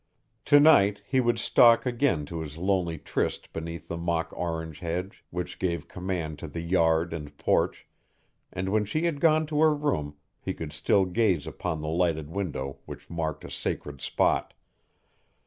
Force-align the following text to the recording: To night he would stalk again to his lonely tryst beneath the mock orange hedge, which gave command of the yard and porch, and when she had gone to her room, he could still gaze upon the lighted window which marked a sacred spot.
To 0.45 0.59
night 0.59 1.03
he 1.05 1.21
would 1.21 1.37
stalk 1.37 1.85
again 1.85 2.25
to 2.25 2.39
his 2.39 2.57
lonely 2.57 2.97
tryst 2.97 3.53
beneath 3.53 3.87
the 3.87 3.97
mock 3.97 4.33
orange 4.35 4.79
hedge, 4.79 5.23
which 5.29 5.59
gave 5.59 5.87
command 5.87 6.41
of 6.41 6.53
the 6.53 6.61
yard 6.61 7.13
and 7.13 7.37
porch, 7.37 7.85
and 8.51 8.69
when 8.69 8.83
she 8.83 9.03
had 9.05 9.21
gone 9.21 9.45
to 9.45 9.61
her 9.61 9.75
room, 9.75 10.15
he 10.41 10.55
could 10.55 10.73
still 10.73 11.05
gaze 11.05 11.45
upon 11.45 11.81
the 11.81 11.87
lighted 11.87 12.31
window 12.31 12.79
which 12.87 13.11
marked 13.11 13.45
a 13.45 13.51
sacred 13.51 14.01
spot. 14.01 14.55